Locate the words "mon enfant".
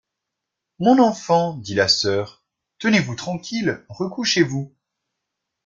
0.79-1.57